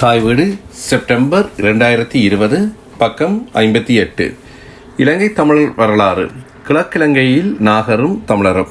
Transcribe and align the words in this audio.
தாய் 0.00 0.20
வீடு 0.20 0.54
செப்டம்பர் 0.70 1.46
இரண்டாயிரத்தி 1.56 2.14
இருபது 2.14 2.72
பக்கம் 2.98 3.48
ஐம்பத்தி 3.54 3.94
எட்டு. 3.94 4.34
இலங்கை 4.96 5.32
தமிழ் 5.32 5.72
வரலாறு. 5.76 6.30
கிழக்கிழங்கையில் 6.68 7.58
நாகரும் 7.58 8.22
தமிழரும். 8.28 8.68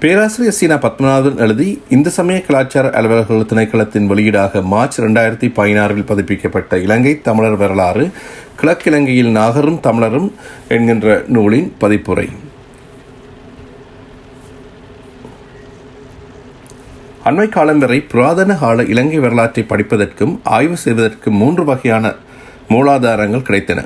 பேராசிரியர் 0.00 0.54
சீனா 0.54 0.74
பத்மநாதன் 0.74 1.36
எழுதி 1.36 1.82
இந்து 1.88 2.10
சமய 2.10 2.40
கலாச்சார 2.40 2.90
அலுவலர்கள் 2.90 3.48
திணைக்களத்தின் 3.52 4.10
வெளியீடாக 4.10 4.62
மார்ச் 4.62 5.00
இரண்டாயிரத்தி 5.00 5.50
பதினாறில் 5.60 6.08
பதிப்பிக்கப்பட்ட 6.12 6.82
இலங்கை 6.82 7.20
தமிழர் 7.20 7.56
வரலாறு 7.56 8.10
கிழக்கிழங்கையில் 8.62 9.30
நாகரும் 9.30 9.80
தமிழரும் 9.82 10.32
என்கின்ற 10.68 11.24
நூலின் 11.28 11.72
பதிப்புரை. 11.80 12.28
அண்மை 17.24 17.48
காலம் 17.48 17.78
வரை 17.78 18.00
புராதன 18.00 18.52
கால 18.54 18.82
இலங்கை 18.82 19.18
வரலாற்றை 19.18 19.62
படிப்பதற்கும் 19.68 20.34
ஆய்வு 20.42 20.76
செய்வதற்கும் 20.76 21.34
மூன்று 21.34 21.64
வகையான 21.64 22.12
மூலாதாரங்கள் 22.68 23.44
கிடைத்தன. 23.48 23.80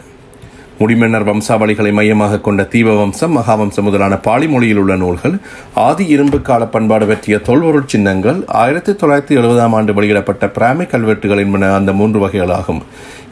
முடிமன்னர் 0.79 1.25
வம்சாவளிகளை 1.25 1.93
மையமாக 1.93 2.41
கொண்ட 2.41 2.63
தீப 2.63 2.95
வம்சம் 2.95 3.37
மகாவம்சம் 3.37 3.83
முதலான 3.83 4.15
பாலிமொழியில் 4.15 4.77
உள்ள 4.77 4.97
நூல்கள் 4.97 5.37
ஆதி 5.75 6.07
இரும்பு 6.07 6.43
கால 6.43 6.67
பண்பாடு 6.67 7.07
பற்றிய 7.07 7.39
தொல்பொருள் 7.39 7.87
சின்னங்கள் 7.87 8.45
ஆயிரத்தி 8.47 8.93
தொள்ளாயிரத்தி 8.93 9.35
எழுபதாம் 9.41 9.71
ஆண்டு 9.71 9.95
வெளியிடப்பட்ட 9.95 10.49
பிராமி 10.49 10.85
கல்வெட்டுகள் 10.85 11.39
என்பன 11.39 11.75
அந்த 11.75 11.93
மூன்று 11.93 12.27
வகைகளாகும். 12.27 12.81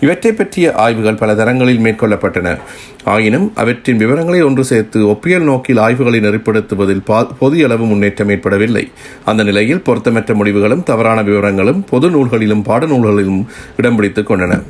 இவற்றை 0.01 0.33
பற்றிய 0.33 0.73
ஆய்வுகள் 0.75 1.15
பல 1.15 1.35
தரங்களில் 1.35 1.79
மேற்கொள்ளப்பட்டன. 1.79 2.59
ஆயினும் 3.05 3.53
அவற்றின் 3.57 3.97
விவரங்களை 3.97 4.43
ஒன்று 4.43 4.65
சேர்த்து 4.65 5.07
ஒப்பியல் 5.07 5.49
நோக்கில் 5.51 5.77
ஆய்வுகளை 5.77 6.21
நெறிப்படுத்துவதில் 6.21 7.05
பா 7.05 7.25
பொது 7.39 7.65
அளவு 7.65 7.85
முன்னேற்றம் 7.85 8.29
ஏற்படவில்லை. 8.29 8.91
அந்த 9.25 9.43
நிலையில் 9.43 9.83
பொருத்தமற்ற 9.87 10.35
முடிவுகளும் 10.35 10.83
தவறான 10.83 11.23
விவரங்களும் 11.23 11.83
பொது 11.91 12.11
நூல்களிலும் 12.11 12.65
பாடநூல்களிலும் 12.65 13.45
இடம் 13.77 13.97
பிடித்துக் 13.97 14.31
கொண்டன. 14.31 14.63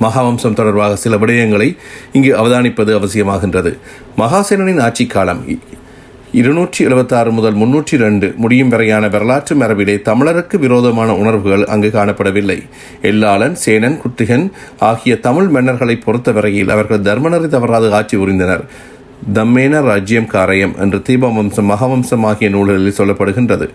மகாவம்சம் 0.00 0.58
தொடர்பாக 0.60 0.96
சில 0.96 1.16
விடயங்களை 1.16 1.68
இங்கு 2.12 2.32
அவதானிப்பது 2.40 2.92
அவசியமாகின்றது. 2.98 3.72
மகாசேனனின் 4.18 4.80
ஆட்சி 4.80 5.06
காலம் 5.06 5.42
இருநூற்றி 6.32 6.84
எழுபத்தாறு 6.84 7.30
முதல் 7.30 7.54
முன்னூற்றி 7.54 7.96
ரெண்டு 7.96 8.26
முடியும் 8.36 8.68
வரையான 8.68 9.08
வரலாற்று 9.08 9.54
மரபிலே 9.56 9.94
தமிழருக்கு 10.08 10.56
விரோதமான 10.58 11.14
உணர்வுகள் 11.14 11.64
அங்கு 11.64 11.90
காணப்படவில்லை. 11.94 12.56
எல்லாளன் 13.02 13.56
சேனன் 13.64 13.96
குட்டிகன் 14.02 14.44
ஆகிய 14.78 15.16
தமிழ் 15.16 15.48
மன்னர்களை 15.56 15.96
பொறுத்தவரையில் 16.04 16.68
அவர்கள் 16.68 17.00
தர்மநெறி 17.00 17.48
தவறாது 17.48 17.88
ஆட்சி 17.92 18.16
புரிந்தனர். 18.16 18.64
தம்மேன 19.34 19.80
ராஜ்யம் 19.80 20.26
காரயம் 20.26 20.74
என்று 20.78 20.98
தீபவம்சம் 21.08 21.70
மகாவம்சம் 21.72 22.26
ஆகிய 22.26 22.50
நூல்களில் 22.50 22.98
சொல்லப்படுகின்றது. 22.98 23.68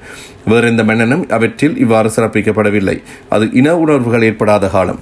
வேறெந்த 0.46 0.84
மன்னனும் 0.84 1.26
அவற்றில் 1.30 1.78
இவ்வாறு 1.78 2.12
சிறப்பிக்கப்படவில்லை. 2.16 2.98
அது 3.30 3.48
இன 3.54 3.78
உணர்வுகள் 3.78 4.28
ஏற்படாத 4.30 4.68
காலம். 4.68 5.02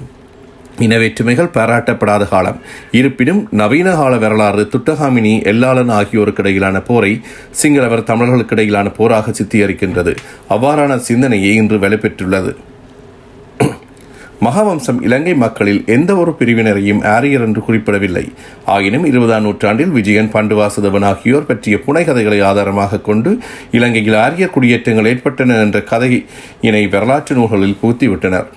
இனவேற்றுமைகள் 0.86 1.54
பாராட்டப்படாத 1.58 2.24
காலம். 2.28 2.60
இருப்பினும் 3.00 3.42
நவீன 3.52 3.96
கால 4.00 4.18
வரலாறு 4.18 4.70
துட்டகாமினி 4.74 5.34
எல்லாளன் 5.52 5.94
ஆகியோருக்கிடையிலான 6.00 6.80
போரை 6.90 7.14
சிங்களவர் 7.62 8.10
தமிழர்களுக்கு 8.10 8.56
இடையிலான 8.56 8.90
போராக 8.90 9.34
சித்தரிக்கின்றது. 9.40 10.14
அவ்வாறான 10.50 11.00
சிந்தனையே 11.09 11.54
இன்று 11.62 11.78
வலுப்பெற்றுள்ளது. 11.78 12.54
மகாவம்சம் 14.46 15.00
இலங்கை 15.02 15.34
மக்களில் 15.42 15.82
எந்த 15.96 16.12
ஒரு 16.16 16.32
பிரிவினரையும் 16.40 17.02
ஆரியர் 17.16 17.44
என்று 17.48 17.62
குறிப்பிடவில்லை. 17.66 18.24
ஆயினும் 18.66 19.06
இருபதாம் 19.06 19.44
நூற்றாண்டில் 19.44 19.94
விஜயன் 19.98 20.32
பாண்டுவாசுதவன் 20.34 21.06
ஆகியோர் 21.09 21.46
பற்றிய 21.46 21.78
புனைகதைகளை 21.86 22.40
ஆதாரமாக 22.44 23.02
கொண்டு 23.09 23.34
இலங்கையில் 23.72 24.18
ஆரியர் 24.24 24.54
குடியேற்றங்கள் 24.56 25.09
ஏற்பட்டன 25.12 25.59
என்ற 25.66 25.80
கதையினை 25.92 26.84
வரலாற்று 26.96 27.36
நூல்களில் 27.36 27.78
புகுத்திவிட்டனர். 27.84 28.50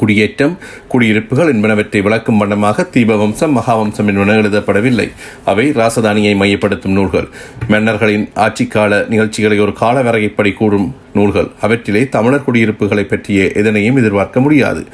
குடியேற்றம் 0.00 0.58
குடியிருப்புகள் 0.88 1.52
என்பனவற்றை 1.54 2.02
விளக்கும் 2.02 2.38
வண்ணமாக 2.38 2.86
தீபவம்சம் 2.92 3.56
மகாவம்சம் 3.56 4.06
என்பன 4.06 4.32
எழுதப்படவில்லை. 4.32 5.10
அவை 5.44 5.70
ராசதானியை 5.70 6.36
மையப்படுத்தும் 6.36 6.92
நூல்கள். 6.92 7.28
மன்னர்களின் 7.68 8.28
ஆட்சிக்கால 8.34 9.08
நிகழ்ச்சிகளை 9.08 9.58
ஒரு 9.58 9.72
கால 9.72 10.02
வரையப்படி 10.02 10.52
கூறும் 10.52 10.94
நூல்கள். 11.14 11.48
அவற்றிலே 11.60 12.08
தமிழர் 12.08 12.44
குடியிருப்புகளை 12.44 13.04
பற்றிய 13.04 13.52
எதனையும் 13.54 13.96
எதிர்பார்க்க 13.96 14.40
முடியாது. 14.40 14.86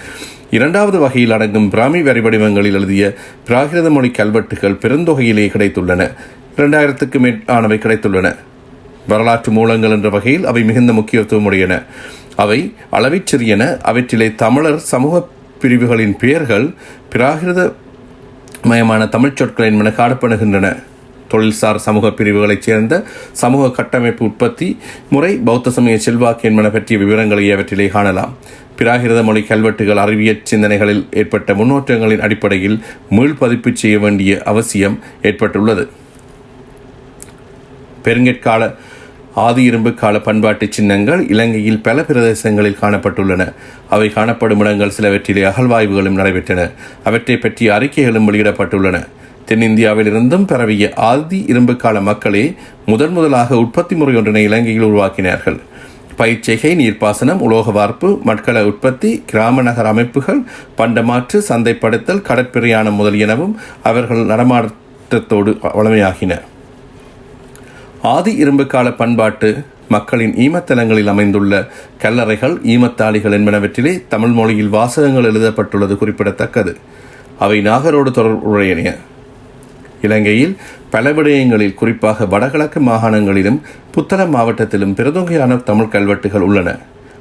இரண்டாவது 0.51 0.99
வகையில் 0.99 1.31
அடங்கும் 1.31 1.71
பிராமி 1.71 1.99
வரைபடிமங்களில் 1.99 2.23
வடிவங்களில் 2.23 2.75
எழுதிய 2.75 3.15
பிராகிருத 3.49 3.91
மொழி 3.91 4.11
கல்வெட்டுகள் 4.11 4.79
பெருந்தொகையிலே 4.83 5.49
கிடைத்துள்ளன. 5.49 6.11
இரண்டாயிரத்துக்கு 6.57 7.19
மேலானவை 7.19 7.79
கிடைத்துள்ளன. 7.79 8.37
வரலாற்று 9.09 9.53
மூலங்கள் 9.53 9.91
என்ற 9.91 10.09
வகையில் 10.09 10.45
அவை 10.45 10.63
மிகுந்த 10.63 10.93
முக்கியத்துவம் 10.93 11.45
உடையன 11.45 11.83
அவை 12.37 12.75
அளவிற் 12.91 13.29
சிறியன 13.31 13.81
அவற்றிலே 13.81 14.35
தமிழர் 14.35 14.79
சமூக 14.79 15.27
பிரிவுகளின் 15.61 16.17
பெயர்கள் 16.17 16.75
பிராகிருத 17.13 17.73
மயமான 18.65 19.09
தமிழ்ச் 19.09 19.37
சொற்கள் 19.37 19.67
என்பன 19.67 19.89
காணப்படுகின்றன. 19.89 20.83
தொழில்சார் 21.29 21.77
சமூக 21.77 22.09
பிரிவுகளைச் 22.09 22.63
சேர்ந்த 22.63 23.05
சமூக 23.33 23.71
கட்டமைப்பு 23.71 24.25
உற்பத்தி 24.25 24.77
முறை 25.11 25.37
பௌத்த 25.37 25.71
சமய 25.71 25.99
செல்வாக்கு 25.99 26.49
என்பன 26.49 26.69
பற்றிய 26.69 26.99
விவரங்களை 27.05 27.53
அவற்றிலே 27.53 27.87
காணலாம். 27.87 28.37
பிராகிருத 28.79 29.23
மொழி 29.23 29.43
கல்வெட்டுகள் 29.43 29.97
அறிவியற் 29.97 30.45
சிந்தனைகளில் 30.45 31.07
ஏற்பட்ட 31.11 31.55
முன்னோற்றங்களின் 31.55 32.19
அடிப்படையில் 32.19 32.81
மீள்பதிப்பு 33.11 33.73
செய்ய 33.73 33.99
வேண்டிய 33.99 34.43
அவசியம் 34.45 34.99
ஏற்பட்டுள்ளது. 35.23 35.89
பெருங்கற்கால 38.05 38.75
ஆதி 39.37 39.63
இரும்பு 39.63 39.95
கால 39.95 40.19
பண்பாட்டு 40.19 40.67
சின்னங்கள் 40.71 41.29
இலங்கையில் 41.29 41.83
பல 41.83 42.01
பிரதேசங்களில் 42.01 42.79
காணப்பட்டுள்ளன. 42.83 43.53
அவை 43.91 44.09
காணப்படும் 44.09 44.61
இடங்கள் 44.61 44.93
சிலவற்றிலே 45.01 45.43
அகழ்வாய்வுகளும் 45.49 46.19
நடைபெற்றன. 46.21 46.71
அவற்றை 47.05 47.37
பற்றிய 47.37 47.75
அறிக்கைகளும் 47.75 48.29
வெளியிடப்பட்டுள்ளன. 48.29 49.07
தென்னிந்தியாவிலிருந்தும் 49.49 50.47
பரவிய 50.47 50.93
ஆதி 50.95 51.45
இரும்பு 51.49 51.77
கால 51.77 52.01
மக்களே 52.01 52.55
முதன் 52.87 53.13
முதலாக 53.13 53.57
உற்பத்தி 53.57 53.97
முறை 53.97 54.17
ஒன்றினை 54.17 54.43
இலங்கையில் 54.43 54.83
உருவாக்கினார்கள். 54.83 55.61
பயிற்சிகை 56.19 56.73
நீர்ப்பாசனம் 56.77 57.39
உலோக 57.39 57.71
வார்ப்பு 57.71 58.21
மட்கள 58.27 58.63
உற்பத்தி 58.63 59.23
கிராம 59.27 59.63
நகர 59.63 59.89
அமைப்புகள் 59.89 60.41
பண்டமாற்று 60.79 61.43
சந்தைப்படுத்தல் 61.49 62.27
கடற்பிரயாணம் 62.29 62.99
முதலியனவும் 63.01 63.55
அவர்கள் 63.83 64.27
நடமாட்டத்தோடு 64.27 65.59
வளமையாகின. 65.75 66.41
ஆதி 68.07 68.35
இரும்பு 68.35 68.67
கால 68.67 68.93
பண்பாட்டு 68.93 69.65
மக்களின் 69.89 70.35
ஈமத்தலங்களில் 70.35 71.07
அமைந்துள்ள 71.07 71.67
கல்லறைகள் 72.03 72.55
ஈமத்தாளிகள் 72.73 73.35
என்பனவற்றிலே 73.39 74.03
தமிழ் 74.09 74.29
மொழியில் 74.29 74.69
வாசகங்கள் 74.69 75.25
எழுதப்பட்டுள்ளது 75.25 75.99
குறிப்பிடத்தக்கது. 75.99 76.77
அவை 77.39 77.59
நாகரோடு 77.61 78.11
தொடர்புடையன. 78.11 78.95
இலங்கையில் 80.03 80.57
பல 80.91 81.13
விடயங்களில் 81.13 81.75
குறிப்பாக 81.75 82.27
வடகிழக்கு 82.27 82.81
மாகாணங்களிலும் 82.81 83.61
புத்தளம் 83.95 84.35
மாவட்டத்திலும் 84.35 84.95
பிரதொகையான 84.95 85.63
தமிழ் 85.63 85.89
கல்வெட்டுகள் 85.89 86.41
உள்ளன. 86.41 86.77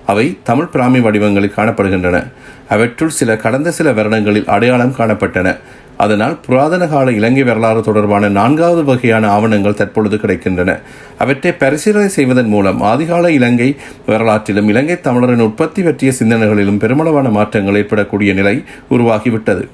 அவை 0.06 0.38
தமிழ் 0.44 0.66
பிராமி 0.66 1.00
வடிவங்களில் 1.00 1.54
காணப்படுகின்றன. 1.56 2.28
அவற்றுள் 2.70 3.10
சில 3.10 3.38
கடந்த 3.38 3.72
சில 3.72 3.94
வருடங்களில் 3.94 4.46
அடையாளம் 4.46 4.96
காணப்பட்டன. 4.98 5.58
அதனால் 5.98 6.40
புராதன 6.46 6.88
கால 6.88 7.12
இலங்கை 7.12 7.44
வரலாறு 7.44 7.82
தொடர்பான 7.82 8.30
நான்காவது 8.30 8.84
வகையான 8.84 9.28
ஆவணங்கள் 9.28 9.74
தற்பொழுது 9.74 10.18
கிடைக்கின்றன. 10.18 10.80
அவற்றை 11.18 11.52
பரிசீலனை 11.52 12.10
செய்வதன் 12.10 12.48
மூலம் 12.48 12.82
ஆதிகால 12.82 13.28
இலங்கை 13.28 13.76
வரலாற்றிலும் 14.08 14.68
இலங்கை 14.68 15.02
தமிழரின் 15.02 15.40
உற்பத்தி 15.40 15.84
பற்றிய 15.84 16.14
சிந்தனைகளிலும் 16.20 16.82
பெருமளவான 16.84 17.30
மாற்றங்கள் 17.30 17.76
ஏற்படக்கூடிய 17.76 18.34
நிலை 18.34 18.64
உருவாகிவிட்டது. 18.90 19.68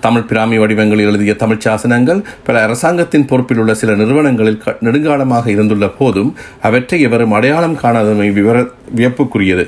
தமிழ் 0.00 0.22
பிராமி 0.22 0.58
வடிவங்களில் 0.58 1.06
எழுதிய 1.06 1.34
தமிழ் 1.34 1.62
சாசனங்கள் 1.64 2.24
பல 2.44 2.62
அரசாங்கத்தின் 2.62 3.26
பொறுப்பில் 3.26 3.58
உள்ள 3.58 3.74
சில 3.74 3.94
நிறுவனங்களில் 3.94 4.62
நெடுங்காலமாக 4.82 5.46
இருந்துள்ள 5.46 5.90
போதும் 5.98 6.34
அவற்றை 6.62 7.00
எவரும் 7.00 7.32
அடையாளம் 7.32 7.78
காணாதமை 7.82 8.32
விவர 8.32 8.66
வியப்புக்குரியது. 8.96 9.66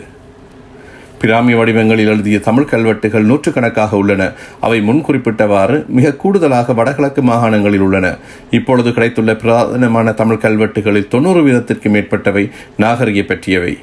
பிராமி 1.20 1.54
வடிவங்களில் 1.54 2.06
எழுதிய 2.06 2.38
தமிழ் 2.38 2.64
கல்வெட்டுகள் 2.64 3.24
நூற்றுக்கணக்காக 3.24 3.96
உள்ளன. 3.96 4.32
அவை 4.60 4.80
முன் 4.80 5.04
குறிப்பிட்டவாறு 5.06 5.86
மிக 5.86 6.12
கூடுதலாக 6.12 6.72
வடகிழக்கு 6.72 7.22
மாகாணங்களில் 7.22 7.78
உள்ளன. 7.78 8.16
இப்பொழுது 8.50 8.92
கிடைத்துள்ள 8.92 9.32
பிரதானமான 9.32 10.14
தமிழ் 10.14 10.36
கல்வெட்டுகளில் 10.36 11.08
தொண்ணூறு 11.08 11.42
வீதத்திற்கு 11.42 11.88
மேற்பட்டவை 11.88 12.50
நாகரிக 12.76 13.22
பற்றியவை. 13.22 13.78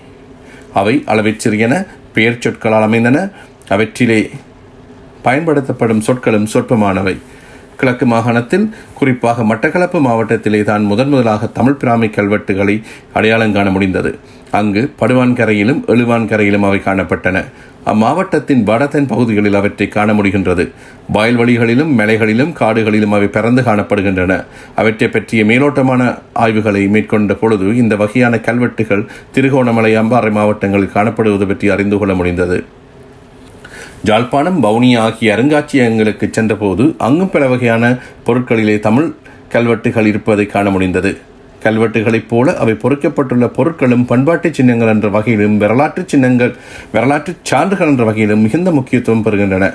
அவை 0.73 1.03
அளவிற் 1.05 1.47
சிறியன 1.47 1.85
பெயர் 2.13 2.39
சொற்களால் 2.39 2.81
அமைந்தன. 2.81 3.29
அவற்றிலே 3.67 4.29
பயன்படுத்தப்படும் 5.21 6.01
சொற்களும் 6.01 6.47
சொற்பமானவை. 6.53 7.17
கிழக்கு 7.77 8.05
மாகாணத்தில் 8.05 8.69
குறிப்பாக 8.93 9.43
மட்டக்களப்பு 9.43 9.99
மாவட்டத்திலே 9.99 10.63
தான் 10.63 10.83
முதன் 10.83 11.09
முதலாக 11.09 11.47
தமிழ் 11.47 11.79
பிராமி 11.81 12.07
கல்வெட்டுகளை 12.07 12.81
அடையாளம் 13.13 13.53
காண 13.53 13.69
முடிந்தது. 13.69 14.19
அங்கு 14.51 14.81
படுவான் 14.97 15.35
கரையிலும் 15.35 15.83
எழுவான் 15.87 16.27
கரையிலும் 16.27 16.63
அவை 16.63 16.79
காணப்பட்டன. 16.85 17.43
அம்மாவட்டத்தின் 17.85 18.61
வடதென் 18.63 19.07
பகுதிகளில் 19.07 19.53
அவற்றை 19.53 19.87
காண 19.87 20.13
முடிகின்றது. 20.13 20.71
வயல்வெளிகளிலும் 21.13 21.91
மலைகளிலும் 21.99 22.53
காடுகளிலும் 22.59 23.15
அவை 23.17 23.27
பறந்து 23.27 23.61
காணப்படுகின்றன. 23.61 24.43
அவற்றை 24.75 25.09
பற்றிய 25.09 25.43
மேலோட்டமான 25.43 26.17
ஆய்வுகளை 26.33 26.87
மேற்கொண்ட 26.87 27.33
பொழுது 27.33 27.75
இந்த 27.77 27.95
வகையான 27.95 28.39
கல்வெட்டுகள் 28.39 29.07
திருகோணமலை 29.31 29.93
அம்பாறை 29.97 30.31
மாவட்டங்களில் 30.31 30.95
காணப்படுவது 30.95 31.47
பற்றி 31.47 31.69
அறிந்து 31.69 31.97
கொள்ள 31.97 32.15
முடிந்தது. 32.15 32.63
ஜாழ்ப்பாணம் 34.05 34.59
பவுனி 34.59 34.95
ஆகிய 34.95 35.35
அருங்காட்சியகங்களுக்கு 35.35 36.29
சென்றபோது 36.29 36.95
அங்கும் 36.97 37.29
பல 37.29 37.47
வகையான 37.47 37.97
பொருட்களிலே 38.25 38.79
தமிழ் 38.79 39.13
கல்வெட்டுகள் 39.49 40.05
இருப்பதை 40.05 40.45
காண 40.45 40.69
முடிந்தது. 40.69 41.17
கல்வெட்டுகளைப் 41.63 42.27
போல 42.27 42.55
அவை 42.55 42.73
பொறிக்கப்பட்டுள்ள 42.73 43.45
பொருட்களும் 43.57 44.05
பண்பாட்டு 44.05 44.53
சின்னங்கள் 44.53 44.87
என்ற 44.87 45.09
வகையிலும் 45.09 45.57
வரலாற்று 45.57 46.03
சின்னங்கள் 46.05 46.55
வரலாற்று 46.91 47.35
சான்றுகள் 47.43 47.87
என்ற 47.87 48.03
வகையிலும் 48.03 48.39
மிகுந்த 48.39 48.71
முக்கியத்துவம் 48.71 49.23
பெறுகின்றன. 49.25 49.73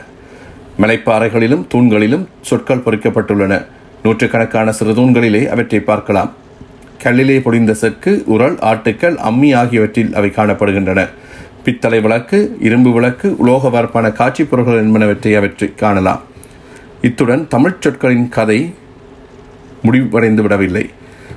மலைப்பாறைகளிலும் 0.80 1.64
தூண்களிலும் 1.74 2.26
சொற்கள் 2.40 2.84
பொறிக்கப்பட்டுள்ளன. 2.84 3.64
நூற்றுக்கணக்கான 4.02 4.72
சிறு 4.72 4.92
தூண்களிலே 4.92 5.46
அவற்றை 5.46 5.80
பார்க்கலாம். 5.80 6.32
கல்லிலே 7.02 7.38
பொடிந்த 7.38 7.70
செக்கு 7.70 8.22
உரல் 8.26 8.56
ஆட்டுக்கள் 8.56 9.16
அம்மி 9.16 9.54
ஆகியவற்றில் 9.54 10.14
அவை 10.14 10.32
காணப்படுகின்றன. 10.36 11.08
பித்தளை 11.64 12.00
விளக்கு 12.00 12.56
இரும்பு 12.60 12.92
விளக்கு 12.92 13.36
உலோக 13.36 13.68
வார்ப்பான 13.68 14.12
காட்சி 14.12 14.44
பொருள்கள் 14.44 14.86
என்பனவற்றை 14.86 15.36
அவற்றை 15.36 15.74
காணலாம். 15.74 16.22
இத்துடன் 17.02 17.48
தமிழ்ச் 17.48 17.80
சொற்களின் 17.80 18.28
கதை 18.28 18.74
முடிவடைந்து 19.82 20.42
விடவில்லை. 20.42 20.90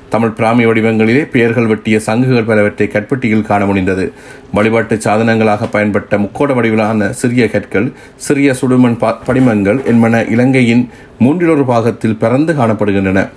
தமிழ் 0.09 0.29
பிராமி 0.29 0.65
வடிவங்களிலே 0.65 1.29
பெயர்கள் 1.29 1.65
வெட்டிய 1.65 1.99
சங்குகள் 1.99 2.43
பலவற்றை 2.43 2.87
கற்பட்டியில் 2.87 3.41
காண 3.41 3.65
முடிந்தது. 3.65 4.13
வழிபாட்டு 4.53 4.95
சாதனங்களாக 4.95 5.67
பயன்பட்ட 5.73 6.17
முக்கோட 6.23 6.53
வடிவிலான 6.53 7.09
சிறிய 7.09 7.49
கற்கள் 7.49 7.91
சிறிய 8.15 8.55
சுடுமண் 8.61 8.97
பா 8.97 9.11
படிமங்கள் 9.25 9.81
என்பன 9.85 10.23
இலங்கையின் 10.23 10.89
மூன்றிலொரு 11.19 11.65
பாகத்தில் 11.65 12.15
பறந்து 12.15 12.53
காணப்படுகின்றன. 12.53 13.29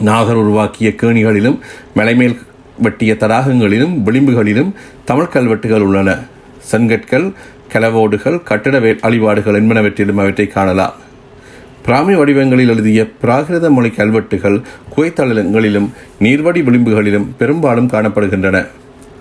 நாகர் 0.00 0.34
உருவாக்கிய 0.34 0.90
கேணிகளிலும் 0.96 1.58
மலைமேல் 1.96 2.38
வெட்டிய 2.78 3.16
தடாகங்களிலும் 3.20 4.02
விளிம்புகளிலும் 4.04 4.72
தமிழ் 5.04 5.28
கல்வெட்டுகள் 5.28 5.80
உள்ளன. 5.80 6.18
செங்கற்கள் 6.72 7.32
கலவோடுகள் 7.72 8.42
கட்டிட 8.42 8.94
அழிபாடுகள் 9.00 9.62
என்பனவற்றிலும் 9.62 10.14
அவற்றை 10.14 10.46
காணலாம். 10.46 10.92
பிராமி 11.82 12.14
வடிவங்களில் 12.14 12.68
எழுதிய 12.68 13.06
பிராகிருத 13.22 13.70
மொழி 13.70 13.90
கல்வெட்டுகள் 13.90 14.60
குகைத்தளங்களிலும் 14.96 15.88
நீர்வடி 16.20 16.62
விளிம்புகளிலும் 16.62 17.26
பெரும்பாலும் 17.38 17.88
காணப்படுகின்றன. 17.88 18.66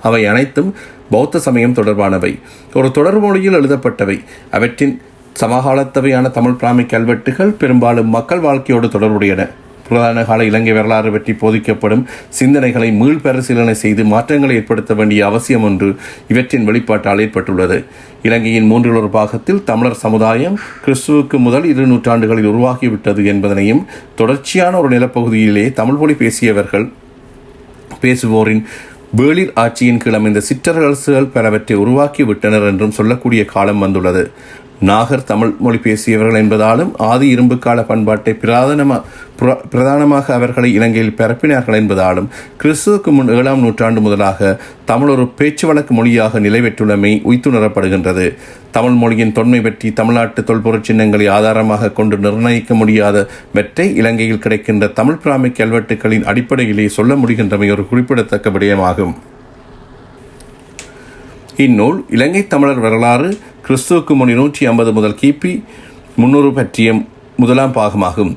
அவை 0.02 0.26
அனைத்தும் 0.26 0.76
பௌத்த 1.12 1.40
சமயம் 1.40 1.74
தொடர்பானவை. 1.74 2.40
ஒரு 2.74 2.92
தொடர் 2.92 3.20
மொழியில் 3.20 3.54
எழுதப்பட்டவை. 3.54 4.24
அவற்றின் 4.52 5.02
சமகாலத்தவையான 5.42 6.32
தமிழ் 6.32 6.52
பிராமி 6.52 6.86
கல்வெட்டுகள் 6.86 7.52
பெரும்பாலும் 7.52 8.10
மக்கள் 8.10 8.40
வாழ்க்கையோடு 8.40 8.88
தொடர்புடையன. 8.88 9.50
புராதன 9.88 10.24
கால 10.26 10.44
இலங்கை 10.50 10.74
வரலாறு 10.74 11.10
பற்றி 11.12 11.34
போதிக்கப்படும் 11.42 12.04
சிந்தனைகளை 12.40 12.90
மீள்பரிசீலனை 13.02 13.76
செய்து 13.84 14.04
மாற்றங்களை 14.14 14.56
ஏற்படுத்த 14.56 14.94
வேண்டிய 14.94 15.26
அவசியம் 15.26 15.66
ஒன்று 15.70 15.90
இவற்றின் 16.28 16.68
வெளிப்பாட்டால் 16.70 17.22
ஏற்பட்டுள்ளது. 17.26 17.78
இலங்கையின் 18.24 18.70
மூன்றில் 18.72 19.00
ஒரு 19.02 19.10
பாகத்தில் 19.10 19.64
தமிழர் 19.64 20.02
சமுதாயம் 20.06 20.58
கிறிஸ்துவுக்கு 20.86 21.38
முதல் 21.38 21.66
இரு 21.66 21.86
நூற்றாண்டுகளில் 21.88 22.50
உருவாகிவிட்டது 22.54 23.24
என்பதனையும் 23.34 23.84
தொடர்ச்சியான 24.16 24.80
ஒரு 24.80 24.90
நிலப்பகுதியிலே 24.98 25.66
தமிழ் 25.74 25.96
மொழி 25.96 26.14
பேசியவர்கள் 26.14 26.88
பேசுவோரின் 28.02 28.64
வேளிர் 29.18 29.52
ஆட்சியின் 29.56 30.00
கீழ் 30.04 30.16
அமைந்த 30.18 30.42
சிற்றரசுகள் 30.50 31.32
பலவற்றை 31.34 31.76
உருவாக்கி 31.78 32.24
விட்டனர் 32.24 32.66
என்றும் 32.70 32.92
சொல்லக்கூடிய 32.92 33.42
காலம் 33.46 33.80
வந்துள்ளது. 33.80 34.24
நாகர் 34.90 35.28
தமிழ் 35.30 35.52
மொழி 35.60 35.80
பேசியவர்கள் 35.84 36.40
என்பதாலும் 36.42 36.92
ஆதி 37.10 37.28
இரும்பு 37.34 37.56
கால 37.66 37.80
பண்பாட்டை 37.90 38.32
பிரதானமாக 38.42 39.02
பிரதானமாக 39.72 40.34
அவர்களை 40.38 40.70
இலங்கையில் 40.78 41.16
பரப்பினார்கள் 41.20 41.78
என்பதாலும் 41.82 42.28
கிறிஸ்துவுக்கு 42.62 43.12
முன் 43.16 43.30
ஏழாம் 43.36 43.62
நூற்றாண்டு 43.66 44.02
முதலாக 44.06 44.50
தமிழ் 44.92 45.12
ஒரு 45.14 45.26
பேச்சு 45.40 45.66
வழக்கு 45.68 45.94
மொழியாக 45.94 46.40
நிலைபெற்றுள்ளமை 46.40 47.12
உய்த்துணரப்படுகின்றது. 47.30 48.26
தமிழ் 48.78 48.98
மொழியின் 49.02 49.36
தொன்மை 49.38 49.60
பற்றி 49.62 49.90
தமிழ்நாட்டு 50.00 50.44
தொல்பொருட் 50.50 50.88
சின்னங்களை 50.90 51.28
ஆதாரமாக 51.38 51.92
கொண்டு 52.00 52.18
நிர்ணயிக்க 52.26 52.74
முடியாதவற்றை 52.82 53.88
இலங்கையில் 54.02 54.44
கிடைக்கின்ற 54.46 54.88
தமிழ் 55.00 55.22
பிராமி 55.26 55.52
கல்வெட்டுகளின் 55.60 56.28
அடிப்படையிலே 56.32 56.88
சொல்ல 56.98 57.14
முடிகின்றமை 57.22 57.70
ஒரு 57.76 57.86
குறிப்பிடத்தக்க 57.92 58.50
விடயமாகும். 58.50 59.16
இந்நூல் 61.64 61.98
இலங்கை 62.10 62.42
தமிழர் 62.54 62.86
வரலாறு 62.86 63.28
கிறிஸ்துவுக்கு 63.68 64.14
முன் 64.20 64.32
நூற்றி 64.36 64.66
ஐம்பது 64.66 64.92
முதல் 64.94 65.16
கிபி 65.22 65.64
முன்னூறு 66.16 66.54
பற்றிய 66.54 66.90
முதலாம் 67.38 67.74
பாகமாகும். 67.74 68.36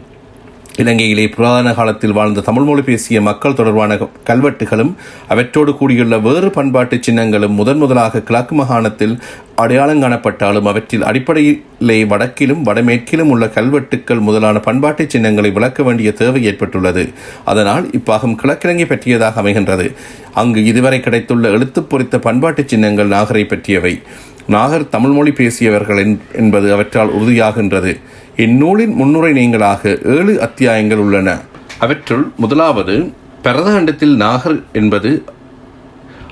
இலங்கையிலே 0.77 1.29
புராதன 1.29 1.73
காலத்தில் 1.75 2.13
வாழ்ந்த 2.13 2.41
தமிழ் 2.41 2.63
மொழி 2.63 2.83
பேசிய 2.83 3.21
மக்கள் 3.21 3.55
தொடர்பான 3.55 3.95
கல்வெட்டுகளும் 4.29 4.93
அவற்றோடு 5.29 5.73
கூடியுள்ள 5.77 6.19
வேறு 6.19 6.51
பண்பாட்டு 6.51 6.99
சின்னங்களும் 7.07 7.57
முதன் 7.61 7.77
முதலாக 7.77 8.21
கிழக்கு 8.21 8.55
மாகாணத்தில் 8.55 9.19
அடையாளம் 9.57 10.03
காணப்பட்டாலும் 10.03 10.71
அவற்றில் 10.73 11.03
அடிப்படையிலே 11.03 12.05
வடக்கிலும் 12.05 12.63
வடமேற்கிலும் 12.69 13.33
உள்ள 13.35 13.49
கல்வெட்டுக்கள் 13.49 14.21
முதலான 14.21 14.61
பண்பாட்டு 14.61 15.07
சின்னங்களை 15.09 15.51
விளக்க 15.51 15.83
வேண்டிய 15.83 16.13
தேவை 16.13 16.45
ஏற்பட்டுள்ளது. 16.45 17.13
அதனால் 17.45 17.91
இப்பாகம் 17.99 18.35
கிழக்கிழங்கை 18.35 18.87
பற்றியதாக 18.87 19.43
அமைகின்றது. 19.43 19.89
அங்கு 20.35 20.65
இதுவரை 20.65 21.01
கிடைத்துள்ள 21.01 21.49
எழுத்து 21.49 21.83
பொறித்த 21.83 22.19
பண்பாட்டு 22.19 22.65
சின்னங்கள் 22.67 23.09
நாகரை 23.09 23.45
பற்றியவை. 23.49 24.03
நாகர் 24.47 24.89
தமிழ்மொழி 24.89 25.33
பேசியவர்கள் 25.33 26.07
என்- 26.07 26.21
என்பது 26.33 26.73
அவற்றால் 26.73 27.15
உறுதியாகின்றது. 27.15 28.01
இந்நூலின் 28.37 28.93
முன்னுரை 28.93 29.33
நீங்களாக 29.33 30.07
ஏழு 30.07 30.41
அத்தியாயங்கள் 30.41 30.99
உள்ளன. 30.99 31.39
அவற்றுள் 31.79 32.31
முதலாவது 32.37 33.13
பிரதகண்டத்தில் 33.43 34.17
நாகர் 34.17 34.63
என்பது 34.73 35.25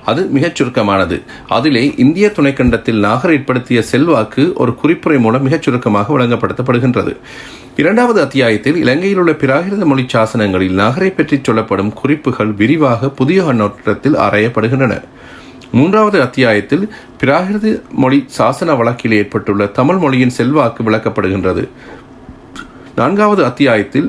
அது 0.05 0.27
மிகச் 0.27 0.55
சுருக்கமானது. 0.55 1.23
அதிலே 1.49 1.95
இந்திய 1.97 2.33
துணைக்கண்டத்தில் 2.37 2.99
நாகர் 2.99 3.31
ஏற்படுத்திய 3.31 3.83
செல்வாக்கு 3.83 4.53
ஒரு 4.55 4.75
குறிப்புரை 4.83 5.19
மூலம் 5.19 5.43
மிகச் 5.43 5.63
சுருக்கமாக 5.63 6.19
வழங்கப்படுத்தப்படுகின்றது 6.19 7.17
இரண்டாவது 7.77 8.21
அத்தியாயத்தில் 8.21 8.77
இலங்கையில் 8.77 9.19
உள்ள 9.19 9.33
பிராகிருத 9.33 9.85
மொழி 9.85 10.07
சாசனங்களில் 10.15 10.79
நாகரை 10.79 11.13
பற்றி 11.17 11.41
சொல்லப்படும் 11.43 11.93
குறிப்புகள் 11.93 12.53
விரிவாக 12.53 13.11
புதிய 13.11 13.43
கண்ணோட்டத்தில் 13.43 14.17
ஆராயப்படுகின்றன. 14.17 15.03
மூன்றாவது 15.77 16.19
அத்தியாயத்தில் 16.23 16.85
பிராகிருத 17.21 17.69
மொழி 18.03 18.19
சாசன 18.39 18.77
வழக்கில் 18.77 19.13
ஏற்பட்டுள்ள 19.13 19.67
தமிழ் 19.79 19.97
மொழியின் 19.97 20.37
செல்வாக்கு 20.39 20.83
விளக்கப்படுகின்றது. 20.89 21.63
நான்காவது 22.97 23.45
அத்தியாயத்தில் 23.45 24.09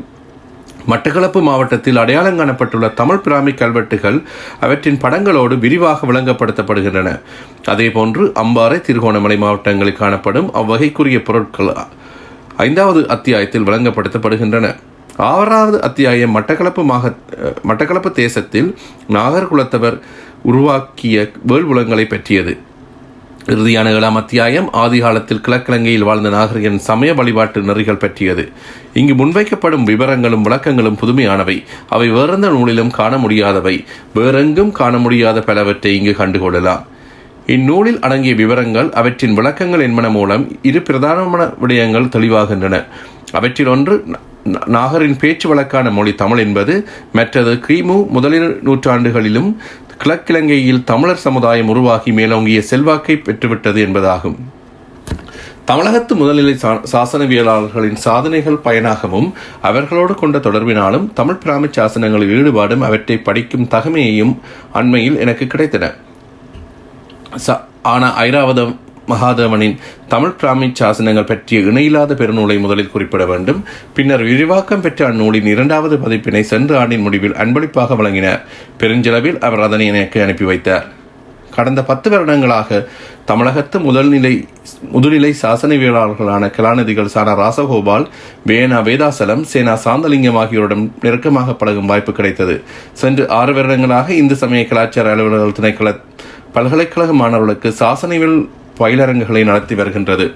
மட்டக்களப்பு 0.88 1.39
மாவட்டத்தில் 1.41 1.97
அடையாளம் 1.97 2.39
காணப்பட்டுள்ள 2.39 2.94
தமிழ் 2.94 3.21
பிராமி 3.25 3.53
கல்வெட்டுகள் 3.53 4.17
அவற்றின் 4.62 5.00
படங்களோடு 5.01 5.56
விரிவாக 5.59 6.07
விளங்கப்படுத்தப்படுகின்றன. 6.12 7.19
அதேபோன்று 7.68 8.25
அம்பாறை 8.44 8.81
திருகோணமலை 8.81 9.37
மாவட்டங்களில் 9.37 10.01
காணப்படும் 10.01 10.51
அவ்வகைக்குரிய 10.54 11.19
பொருட்கள் 11.23 11.71
ஐந்தாவது 12.57 13.07
அத்தியாயத்தில் 13.07 13.68
விளங்கப்படுத்தப்படுகின்றன. 13.68 14.68
ஆறாவது 15.18 15.81
அத்தியாயம் 15.81 16.38
மட்டக்களப்பு 16.38 16.84
மாக 16.84 17.14
மட்டக்களப்பு 17.68 18.12
தேசத்தில் 18.12 18.76
நாகர்குலத்தவர் 19.10 20.00
உருவாக்கிய 20.44 21.31
வேள்புலங்களை 21.48 22.10
பற்றியது. 22.10 22.57
இறுதியான 23.45 23.94
ஏழாம் 23.94 24.16
அத்தியாயம் 24.16 24.69
ஆதிகாலத்தில் 24.74 25.42
கிழக்கிழங்கையில் 25.48 26.04
வாழ்ந்த 26.04 26.30
நாகரிகன் 26.30 26.78
சமய 26.78 27.14
வழிபாட்டு 27.14 27.62
நெறிகள் 27.62 27.98
பற்றியது. 27.98 28.50
இங்கு 28.94 29.26
முன்வைக்கப்படும் 29.26 29.86
விவரங்களும் 29.86 30.44
விளக்கங்களும் 30.44 30.98
புதுமையானவை. 31.02 31.64
அவை 31.90 32.10
வேறெந்த 32.10 32.48
நூலிலும் 32.48 32.92
காண 32.92 33.18
முடியாதவை. 33.18 33.84
வேறெங்கும் 34.14 34.72
காண 34.72 34.98
முடியாத 34.98 35.42
பலவற்றை 35.42 35.95
இங்கு 35.98 36.26
கண்டுகொள்ளலாம். 36.26 36.84
இந்நூலில் 37.48 38.00
அடங்கிய 38.00 38.36
விவரங்கள் 38.36 38.92
அவற்றின் 38.92 39.34
விளக்கங்கள் 39.34 39.80
என்பன 39.80 40.10
மூலம் 40.10 40.57
இரு 40.62 40.80
பிரதானமான 40.80 41.54
விடயங்கள் 41.62 42.14
தெளிவாகின்றன. 42.16 42.84
அவற்றில் 43.31 43.68
ஒன்று 43.68 44.06
நாகரின் 44.66 45.18
பேச்சு 45.18 45.49
வழக்கான 45.49 45.92
மொழி 45.92 46.16
தமிழ் 46.16 46.37
என்பது 46.37 46.87
மற்றது 47.14 47.54
கிமு 47.54 48.07
முதலில் 48.07 48.59
நூற்றாண்டுகளிலும் 48.64 49.56
கிழக்கிழங்கையில் 50.04 50.83
தமிழர் 50.83 51.16
சமுதாயம் 51.16 51.69
உருவாகி 51.69 52.11
மேலோங்கிய 52.11 52.61
செல்வாக்கை 52.61 53.16
பெற்றுவிட்டது 53.16 53.81
என்பதாகும். 53.87 54.35
தமிழகத்து 55.66 56.16
முதல்நிலை 56.16 56.56
சா- 56.61 56.83
சாசனவியலாளர்களின் 56.92 57.95
சாதனைகள் 57.95 58.57
பயனாகவும் 58.57 59.33
அவர்களோடு 59.61 60.16
கொண்ட 60.16 60.37
தொடர்பினாலும் 60.37 61.14
தமிழ் 61.14 61.35
பிராமி 61.35 61.68
சாசனங்களில் 61.68 62.30
ஈடுபாடும் 62.30 62.80
அவற்றை 62.80 63.18
படிக்கும் 63.18 63.68
தகமையையும் 63.68 64.37
அண்மையில் 64.73 65.19
எனக்கு 65.19 65.45
கிடைத்தன. 65.45 65.94
ச 67.47 67.59
ஆனால் 67.81 68.14
ஐராவதம் 68.14 68.75
மகாதேவனின் 69.12 69.78
தமிழ் 70.14 70.35
பிராமி 70.40 70.68
சாசனங்கள் 70.80 71.30
பற்றிய 71.31 71.62
இணையில்லாத 71.69 72.14
பெருநூலை 72.21 72.57
முதலில் 72.66 72.92
குறிப்பிட 72.94 73.26
வேண்டும். 73.31 73.59
பின்னர் 73.95 74.24
விரிவாக்கம் 74.30 74.83
பெற்ற 74.85 75.07
அந்நூலின் 75.07 75.50
இரண்டாவது 75.54 75.97
பதிப்பினை 76.04 76.44
சென்ற 76.52 76.80
ஆண்டின் 76.81 77.06
முடிவில் 77.07 77.40
அன்பளிப்பாக 77.44 77.95
வழங்கினார் 78.02 78.44
பெருஞ்செலவில் 78.81 79.42
அவர் 79.47 79.66
அதனை 79.68 79.88
எனக்கு 79.94 80.24
அனுப்பி 80.26 80.47
வைத்தார். 80.52 80.88
கடந்த 81.56 81.81
பத்து 81.90 82.07
வருடங்களாக 82.09 82.80
தமிழகத்து 83.30 83.78
முதல்நிலை 83.85 84.31
முதுநிலை 84.94 85.30
சாசனவியலாளர்களான 85.42 86.50
கலாநிதிகள் 86.56 87.14
சானா 87.14 87.33
ராசகோபால் 87.42 88.06
வேணா 88.50 88.80
வேதாசலம் 88.88 89.45
சேனா 89.52 89.76
சாந்தலிங்கம் 89.85 90.40
ஆகியோரிடம் 90.42 90.83
நெருக்கமாக 91.06 91.56
பழகும் 91.62 91.90
வாய்ப்பு 91.92 92.14
கிடைத்தது. 92.18 92.56
சென்று 93.02 93.24
ஆறு 93.40 93.54
வருடங்களாக 93.54 94.14
இந்து 94.21 94.38
சமய 94.42 94.64
கலாச்சார 94.71 95.14
அலுவலர்கள் 95.16 95.57
திணைக்கள 95.59 95.94
பல்கலைக்கழக 96.57 97.14
மாணவர்களுக்கு 97.21 97.69
சாசனவியல் 97.81 98.38
பயிலரங்குகளை 98.79 99.44
நடத்தி 99.44 99.75
வருகின்றது. 99.75 100.35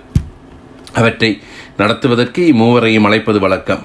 அவற்றை 0.93 1.41
நடத்துவதற்கு 1.77 2.41
இம்மூவரையும் 2.53 3.07
அழைப்பது 3.09 3.39
வழக்கம். 3.39 3.83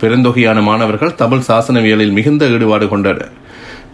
பெருந்தொகையான 0.00 0.62
மாணவர்கள் 0.62 1.14
தமிழ் 1.14 1.44
சாசனவியலில் 1.48 2.12
மிகுந்த 2.12 2.46
ஈடுபாடு 2.46 2.88
கொண்டனர் 2.88 3.30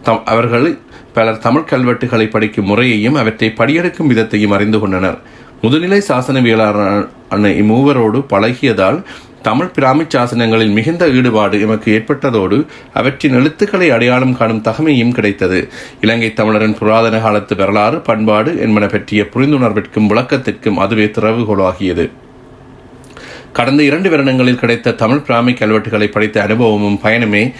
தம் 0.02 0.22
அவர்கள் 0.24 0.78
பலர் 1.14 1.38
தமிழ் 1.38 1.68
கல்வெட்டுகளை 1.70 2.30
படிக்கும் 2.30 2.66
முறையையும் 2.66 3.14
அவற்றை 3.14 3.52
படியெடுக்கும் 3.56 4.10
விதத்தையும் 4.10 4.54
அறிந்து 4.56 4.78
கொண்டனர். 4.78 5.18
முதுநிலை 5.62 6.00
சாசனவியலாளரான 6.08 7.48
இம்மூவரோடு 7.60 8.24
பழகியதால் 8.30 9.02
தமிழ் 9.42 9.66
பிராமி 9.66 10.02
சாசனங்களில் 10.02 10.72
மிகுந்த 10.72 11.08
ஈடுபாடு 11.08 11.60
எமக்கு 11.60 11.92
ஏற்பட்டதோடு 11.98 12.66
அவற்றின் 12.94 13.34
எழுத்துக்களை 13.34 13.90
அடையாளம் 13.90 14.36
காணும் 14.36 14.62
தகமையும் 14.62 15.12
கிடைத்தது. 15.12 15.68
இலங்கை 16.00 16.32
தமிழரின் 16.32 16.74
புராதன 16.74 17.18
காலத்து 17.18 17.56
வரலாறு 17.56 18.00
பண்பாடு 18.00 18.58
என்பன 18.60 18.86
பற்றிய 18.86 19.26
புரிந்துணர்விற்கும் 19.34 20.08
விளக்கத்திற்கும் 20.08 20.74
அதுவே 20.74 21.04
திறவுகோலாகியது. 21.04 22.10
கடந்த 23.52 23.82
இரண்டு 23.82 24.10
வருடங்களில் 24.10 24.58
கிடைத்த 24.58 24.92
தமிழ் 24.92 25.20
பிராமி 25.20 25.52
கல்வெட்டுகளை 25.52 26.10
படித்த 26.10 26.42
அனுபவமும் 26.42 27.00
பயணமே 27.02 27.52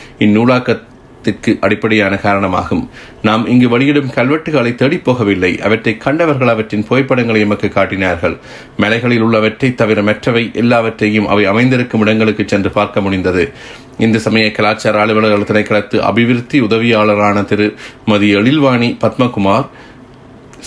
இந்நூலாக்கத்திற்கு 1.21 1.59
அடிப்படையான 1.61 2.17
காரணமாகும். 2.17 2.89
நாம் 3.23 3.47
இங்கு 3.47 3.69
வெளியிடும் 3.69 4.11
கல்வெட்டுகளை 4.11 4.75
தேடிப் 4.75 5.11
போகவில்லை. 5.11 5.59
அவற்றை 5.59 5.97
கண்டவர்கள் 5.97 6.49
அவற்றின் 6.49 6.87
புகைப்படங்களை 6.87 7.41
எமக்கு 7.41 7.69
காட்டினார்கள். 7.69 8.37
மலைகளில் 8.77 9.21
உள்ளவற்றை 9.21 9.75
தவிர 9.75 10.03
மற்றவை 10.03 10.51
எல்லாவற்றையும் 10.55 11.27
அவை 11.27 11.45
அமைந்திருக்கும் 11.45 12.01
இடங்களுக்கு 12.01 12.45
சென்று 12.47 12.71
பார்க்க 12.71 13.01
முடிந்தது. 13.01 13.53
இந்து 13.99 14.21
சமய 14.21 14.53
கலாச்சார 14.53 15.01
அலுவலக 15.01 15.53
திணைக்களத்து 15.53 15.97
அபிவிருத்தி 15.97 16.61
உதவியாளரான 16.61 17.45
திருமதி 17.45 18.31
எழில்வாணி 18.31 18.97
பத்மகுமார் 19.01 19.67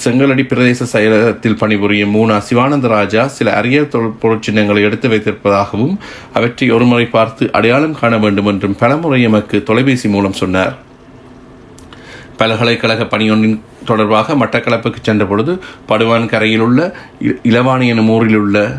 செங்கலடி 0.04 0.44
பிரதேச 0.44 0.86
செயலகத்தில் 0.94 1.58
பணிபுரியும் 1.58 2.16
மூனா 2.16 2.38
சிவானந்த 2.38 2.88
ராஜா 2.88 3.28
சில 3.28 3.54
அரிய 3.54 3.82
பொருட்சின்னங்களை 4.22 4.82
எடுத்து 4.82 5.10
வைத்திருப்பதாகவும் 5.10 5.98
அவற்றை 6.34 6.72
ஒருமுறை 6.72 7.06
பார்த்து 7.06 7.52
அடையாளம் 7.52 8.00
காண 8.00 8.18
வேண்டும் 8.18 8.46
என்றும் 8.46 8.76
பலமுறை 8.76 9.22
எமக்கு 9.22 9.64
தொலைபேசி 9.64 10.10
மூலம் 10.10 10.34
சொன்னார். 10.34 10.78
பல்கலைக்கழக 12.38 13.04
பணியொன்றின் 13.04 13.60
தொடர்பாக 13.86 14.34
மட்டக்களப்புக்கு 14.34 14.96
சென்ற 15.02 15.26
பொழுது 15.26 15.60
படுவான் 15.86 16.28
கரையில் 16.28 16.60
உள்ள 16.60 16.96
இ- 17.22 17.88
எனும் 17.88 18.10
ஊரில் 18.10 18.36
உள்ள 18.36 18.78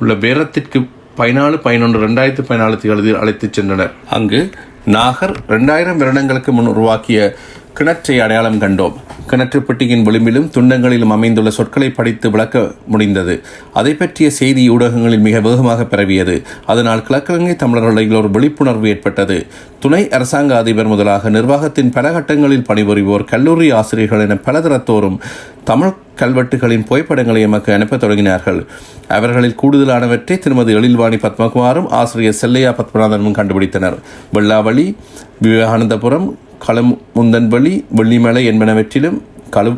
உள்ள 0.00 0.14
பேரத்திற்கு 0.14 0.88
பதினாலு 1.16 1.56
பதினொன்று 1.56 2.08
ரெண்டாயிரத்தி 2.08 2.44
பதினாலு 2.48 2.76
தேதியில் 2.76 3.16
அழைத்துச் 3.16 3.60
சென்றனர். 3.60 3.90
அங்கு 4.10 4.50
நாகர் 4.86 5.36
ரெண்டாயிரம் 5.48 5.96
வருடங்களுக்கு 5.96 6.52
முன் 6.52 6.66
உருவாக்கிய 6.66 7.34
கிணற்றை 7.78 8.18
அடையாளம் 8.18 8.60
கண்டோம். 8.60 8.92
கிணற்று 9.30 9.58
பெட்டியின் 9.58 10.02
விளிம்பிலும் 10.02 10.50
துண்டங்களிலும் 10.54 11.14
அமைந்துள்ள 11.16 11.50
சொற்களை 11.50 11.90
படித்து 11.90 12.30
விளக்க 12.30 12.70
முடிந்தது. 12.86 13.42
அதை 13.72 13.94
பற்றிய 13.94 14.30
செய்தி 14.30 14.70
ஊடகங்களில் 14.70 15.18
மிக 15.18 15.40
வேகமாக 15.40 15.84
பரவியது. 15.84 16.42
அதனால் 16.66 17.02
கிழக்கிழங்கை 17.02 17.56
தமிழர்களில் 17.56 18.14
ஒரு 18.14 18.30
விழிப்புணர்வு 18.30 18.88
ஏற்பட்டது. 18.88 19.46
துணை 19.80 20.08
அரசாங்க 20.08 20.56
அதிபர் 20.56 20.86
முதலாக 20.86 21.30
நிர்வாகத்தின் 21.30 21.90
பல 21.90 22.10
கட்டங்களில் 22.10 22.66
பணிபுரிவோர் 22.68 23.24
கல்லூரி 23.24 23.70
ஆசிரியர்கள் 23.70 24.20
என 24.20 24.34
பலதரத்தோரும் 24.34 25.18
தமிழ் 25.64 25.92
கல்வெட்டுகளின் 26.16 26.86
புகைப்படங்களை 26.86 27.40
எமக்கு 27.42 27.72
அனுப்பத் 27.72 28.04
தொடங்கினார்கள். 28.04 28.66
அவர்களில் 29.08 29.58
கூடுதலானவற்றை 29.62 30.38
திருமதி 30.38 30.72
எழில்வாணி 30.72 31.16
பத்மகுமாரும் 31.16 31.88
ஆசிரியர் 31.88 32.38
செல்லையா 32.42 32.74
பத்மநாதனும் 32.74 33.38
கண்டுபிடித்தனர். 33.40 33.98
வெள்ளாவளி 34.34 34.94
விவேகானந்தபுரம் 35.42 36.34
களமுந்தன்வழி 36.64 37.74
வெள்ளிமலை 37.98 38.42
என்பனவற்றிலும் 38.50 39.18
கழு 39.56 39.72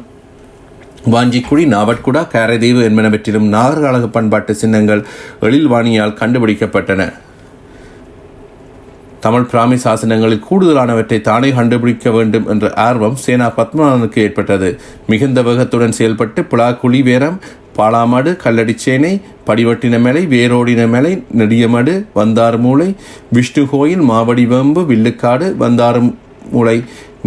வாஞ்சிக்குடி 1.12 1.65
நாவட்குடா 1.75 2.23
காரைதீவு 2.33 2.81
என்பனவற்றிலும் 2.89 3.47
நாகர்காலக 3.55 4.07
பண்பாட்டு 4.17 4.53
சின்னங்கள் 4.55 5.05
எழில்வாணியால் 5.47 6.19
கண்டுபிடிக்கப்பட்டன. 6.21 7.05
தமிழ் 9.25 9.49
பிராமி 9.51 9.77
சாசனங்களில் 9.85 10.45
கூடுதலானவற்றை 10.47 11.19
தானே 11.21 11.51
கண்டுபிடிக்க 11.51 12.11
வேண்டும் 12.11 12.47
என்ற 12.49 12.71
ஆர்வம் 12.85 13.19
சேனா 13.25 13.47
பத்மநாதனுக்கு 13.59 14.19
ஏற்பட்டது. 14.27 14.71
மிகுந்த 15.11 15.43
வேகத்துடன் 15.43 15.97
செயல்பட்டு 15.99 16.43
புலாக்குழி 16.43 17.03
வேரம் 17.09 17.39
பாலாமடு 17.77 18.31
கல்லடிச்சேனை 18.45 19.12
படிவட்டின 19.47 20.01
மேலை 20.01 20.23
வேரோடின 20.35 20.83
மேலை 20.95 21.12
நெடியமடு 21.41 21.95
வந்தாறு 22.19 22.59
மூளை 22.59 22.89
விஷ்ணு 23.37 23.62
கோயில் 23.71 24.05
மாவடி 24.11 24.45
வேம்பு 24.47 24.83
வில்லுக்காடு 24.91 25.49
வந்தாறு 25.62 26.01
மூளை 26.54 26.76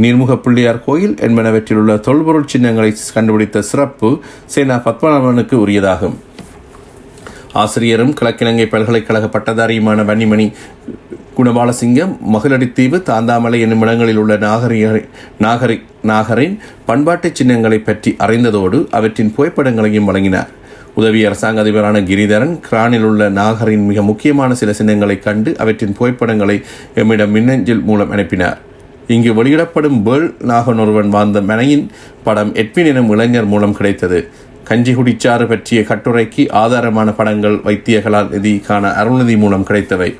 நீர்முக 0.03 0.33
பிள்ளையார் 0.45 0.85
கோயில் 0.85 1.15
என்பனவற்றில் 1.25 1.79
உள்ள 1.81 1.93
தொல்பொருள் 2.07 2.51
சின்னங்களை 2.53 2.91
கண்டுபிடித்த 3.17 3.61
சிறப்பு 3.71 4.09
சேனா 4.53 4.77
பத்மநாபனுக்கு 4.87 5.57
உரியதாகும். 5.65 6.15
ஆசிரியரும் 7.61 8.15
கிழக்கிழங்கை 8.19 8.65
பல்கலைக்கழக 8.71 9.27
பட்டதாரியுமான 9.35 10.03
வன்னிமணி 10.09 10.47
குணபாலசிங்கம் 11.37 12.11
மகளடித்தீவு 12.33 12.97
தாந்தாமலை 13.09 13.57
என்னும் 13.63 13.81
இடங்களில் 13.85 14.19
உள்ள 14.21 14.33
நாகரிக 14.43 15.01
நாகரி 15.45 15.77
நாகரின் 16.11 16.55
பண்பாட்டு 16.85 17.29
சின்னங்களை 17.39 17.79
பற்றி 17.79 18.11
அறிந்ததோடு 18.25 18.77
அவற்றின் 18.97 19.33
புகைப்படங்களையும் 19.37 20.07
வழங்கினார். 20.09 20.51
உதவி 20.99 21.21
அரசாங்க 21.29 21.61
அதிபரான 21.63 22.01
கிரிதரன் 22.09 22.53
கிரானில் 22.67 23.05
உள்ள 23.09 23.29
நாகரின் 23.39 23.87
மிக 23.89 24.01
முக்கியமான 24.09 24.53
சில 24.61 24.73
சின்னங்களை 24.79 25.17
கண்டு 25.19 25.51
அவற்றின் 25.63 25.97
புகைப்படங்களை 25.97 26.57
எம்மிடம் 27.01 27.35
மின்னஞ்சல் 27.37 27.83
மூலம் 27.89 28.13
அனுப்பினார். 28.15 28.59
இங்கு 29.07 29.33
வெளியிடப்படும் 29.33 30.05
பேர்ல் 30.05 30.29
நாகன் 30.47 30.79
ஒருவன் 30.79 31.09
வாழ்ந்த 31.09 31.41
மனையின் 31.41 31.91
படம் 32.23 32.53
எட்வின் 32.53 32.85
எனும் 32.85 33.09
இளைஞர் 33.09 33.45
மூலம் 33.45 33.73
கிடைத்தது. 33.73 34.27
கஞ்சிகுடிச்சாறு 34.69 35.47
பற்றிய 35.47 35.81
கட்டுரைக்கு 35.81 36.51
ஆதாரமான 36.51 37.11
படங்கள் 37.11 37.57
வைத்தியகலால் 37.57 38.31
நிதிக்கான 38.31 38.91
அருள்நிதி 39.01 39.37
மூலம் 39.37 39.63
கிடைத்தவை. 39.63 40.15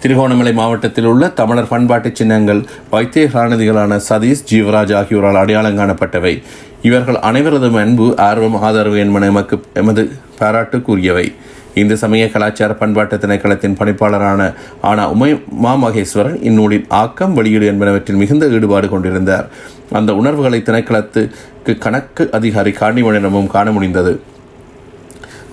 திருகோணமலை 0.00 0.52
மாவட்டத்தில் 0.52 1.04
உள்ள 1.04 1.28
தமிழர் 1.28 1.68
பண்பாட்டு 1.68 2.10
சின்னங்கள் 2.12 2.64
வைத்திய 2.90 3.26
கலாநிதிகளான 3.26 4.00
சதீஷ் 4.08 4.46
ஜீவராஜ் 4.50 4.94
ஆகியோரால் 4.94 5.36
அடையாளம் 5.36 5.78
காணப்பட்டவை. 5.78 6.42
இவர்கள் 6.82 7.14
அனைவரதும் 7.14 7.80
அன்பு 7.80 8.14
ஆர்வம் 8.16 8.54
ஆதரவு 8.54 8.98
என்பன 8.98 9.26
எமக்கு 9.26 9.62
எமது 9.74 10.12
பாராட்டுக்குரியவை. 10.38 11.32
இந்து 11.74 11.96
சமய 11.96 12.30
கலாச்சார 12.30 12.74
பண்பாட்டு 12.74 13.16
திணைக்களத்தின் 13.16 13.76
பணிப்பாளரான 13.78 14.54
ஆனா 14.80 15.10
உமை 15.10 15.40
மா 15.52 15.74
மகேஸ்வரன் 15.74 16.42
இந்நூலின் 16.42 16.86
ஆக்கம் 16.88 17.34
வெளியீடு 17.34 17.72
என்பனவற்றில் 17.72 18.16
மிகுந்த 18.16 18.46
ஈடுபாடு 18.46 18.88
கொண்டிருந்தார். 18.88 19.48
அந்த 19.92 20.14
உணர்வுகளை 20.14 20.62
திணைக்களத்துக்கு 20.64 21.78
கணக்கு 21.78 22.30
அதிகாரி 22.32 22.70
காணிவனிடமும் 22.70 23.46
காண 23.46 23.70
முடிந்தது. 23.70 24.20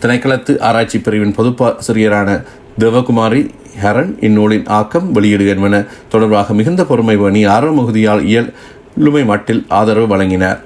திணைக்களத்து 0.01 0.59
ஆராய்ச்சி 0.59 1.00
பிரிவின் 1.00 1.36
பொதுப்பாசிரியரான 1.36 2.43
தேவகுமாரி 2.79 3.50
ஹரன் 3.83 4.24
இந்நூலின் 4.24 4.65
ஆக்கம் 4.65 5.12
வெளியீடு 5.12 5.47
என்பன 5.47 5.83
தொடர்பாக 6.09 6.53
மிகுந்த 6.53 6.86
பொறுமை 6.86 7.17
பணி 7.17 7.45
ஆர்வமிகுதியால் 7.45 8.24
இயலுமை 8.24 9.25
மட்டில் 9.25 9.65
ஆதரவு 9.67 10.07
வழங்கினார். 10.07 10.65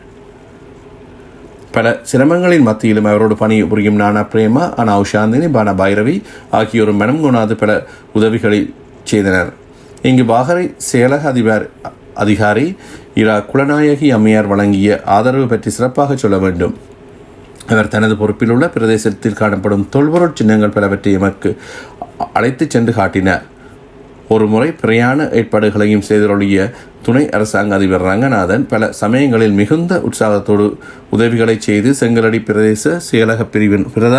பல 1.72 2.00
சிரமங்களின் 2.12 2.68
மத்தியிலும் 2.68 3.06
அவரோடு 3.06 3.36
பணிபுரியும் 3.36 3.96
நானா 3.96 4.22
பிரேமா 4.22 4.64
அனா 4.74 4.96
சாந்தினி 5.12 5.48
பானா 5.56 5.74
பைரவி 5.82 6.16
ஆகியோரும் 6.52 6.96
மனம் 6.96 7.24
கொணாது 7.24 7.54
பல 7.54 7.84
உதவிகளை 8.14 8.74
செய்தனர். 9.04 9.54
இங்கு 10.02 10.24
பாகரை 10.24 10.74
செயலக 10.92 11.22
அதிபர் 11.22 11.70
அதிகாரி 12.14 12.76
இரா 13.16 13.38
குலநாயகி 13.38 14.10
அம்மையார் 14.12 14.48
வழங்கிய 14.48 15.02
ஆதரவு 15.06 15.48
பற்றி 15.48 15.70
சிறப்பாக 15.70 16.16
சொல்ல 16.16 16.38
வேண்டும். 16.38 16.76
அவர் 17.68 17.88
தனது 17.88 18.18
பொறுப்பில் 18.18 18.50
உள்ள 18.50 18.70
பிரதேசத்தில் 18.70 19.40
காணப்படும் 19.42 19.88
தொல்பொருட் 19.92 20.34
சின்னங்கள் 20.34 20.76
பலவற்றை 20.78 21.14
எமக்கு 21.14 21.58
அழைத்துச் 22.34 22.70
சென்று 22.70 22.94
காட்டினார். 22.94 23.44
ஒரு 24.30 24.48
முறை 24.48 24.72
பிரயாண 24.72 25.24
ஏற்பாடுகளையும் 25.32 26.08
செய்தொழிய 26.10 26.72
துணை 27.06 27.22
அரசாங்க 27.30 27.74
அதிபர் 27.76 28.04
ரங்கநாதன் 28.08 28.66
பல 28.72 28.92
சமயங்களில் 28.92 29.56
மிகுந்த 29.60 29.94
உற்சாகத்தோடு 30.08 30.66
உதவிகளை 31.16 31.56
செய்து 31.60 31.92
செங்கலடி 32.00 32.40
பிரதேச 32.50 32.94
செயலக 33.08 33.46
பிரிவின் 33.54 33.86
பிரத 33.94 34.18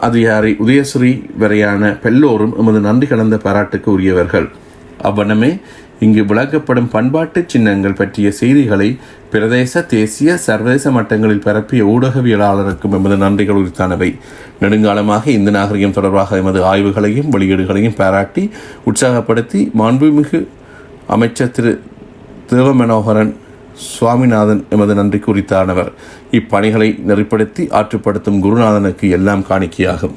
அதிகாரி 0.00 0.52
உதயஸ்ரீ 0.64 1.12
வரையான 1.42 1.90
பெல்லோரும் 2.04 2.54
எமது 2.60 2.80
நன்றி 2.80 3.06
கலந்த 3.06 3.36
பாராட்டுக்கு 3.36 3.88
உரியவர்கள். 3.92 4.48
அவ்வண்ணமே 5.02 5.50
இங்கு 6.04 6.22
விளக்கப்படும் 6.30 6.88
பண்பாட்டு 6.94 7.40
சின்னங்கள் 7.52 7.98
பற்றிய 8.00 8.28
செய்திகளை 8.40 8.88
பிரதேச 9.32 9.82
தேசிய 9.86 10.36
சர்வதேச 10.46 10.90
மட்டங்களில் 10.90 11.44
பரப்பிய 11.46 11.82
ஊடகவியலாளருக்கும் 11.84 12.96
எமது 12.98 13.18
நன்றிகள் 13.24 13.60
உரித்தானவை. 13.60 14.10
நெடுங்காலமாக 14.62 15.24
இந்து 15.36 15.54
நாகரிகம் 15.58 15.96
தொடர்பாக 15.98 16.40
எமது 16.42 16.62
ஆய்வுகளையும் 16.72 17.30
வெளியீடுகளையும் 17.36 17.98
பாராட்டி 18.00 18.44
உற்சாகப்படுத்தி 18.90 19.62
மாண்புமிகு 19.82 20.40
அமைச்சர் 21.06 21.50
திரு 21.50 21.80
தேவமனோகரன் 22.46 23.34
சுவாமிநாதன் 23.74 24.64
எமது 24.70 24.94
நன்றி 24.94 25.18
குறித்தானவர் 25.18 25.92
இப்பணிகளை 26.32 26.88
நெறிப்படுத்தி 27.08 27.62
ஆற்றுப்படுத்தும் 27.70 28.42
குருநாதனுக்கு 28.42 29.10
எல்லாம் 29.10 29.44
காணிக்கையாகும். 29.48 30.14